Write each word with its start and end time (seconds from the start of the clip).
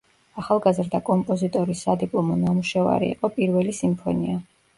ახალგაზრდა 0.43 1.01
კომპოზიტორის 1.09 1.83
სადიპლომო 1.87 2.39
ნამუშევარი 2.45 3.11
იყო 3.17 3.33
„პირველი 3.37 3.79
სიმფონია“. 3.83 4.43